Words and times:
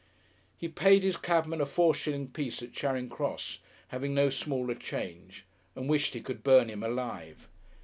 He 0.57 0.67
paid 0.67 1.03
his 1.03 1.15
cabman 1.15 1.61
a 1.61 1.65
four 1.67 1.93
shilling 1.93 2.29
piece 2.29 2.63
at 2.63 2.73
Charing 2.73 3.07
Cross, 3.07 3.59
having 3.89 4.15
no 4.15 4.31
smaller 4.31 4.73
change, 4.73 5.45
and 5.75 5.87
wished 5.87 6.15
he 6.15 6.21
could 6.21 6.43
burn 6.43 6.71
him 6.71 6.81
alive. 6.81 7.47